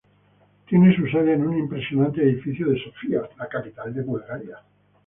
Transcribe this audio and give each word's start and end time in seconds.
Tiene 0.67 0.95
su 0.95 1.05
sede 1.09 1.33
en 1.35 1.45
un 1.47 1.59
impresionante 1.59 2.23
edificio 2.23 2.67
de 2.71 2.83
Sofía, 2.83 3.21
la 3.37 3.47
capital 3.47 3.93
de 3.93 4.01
Bulgaria. 4.01 4.57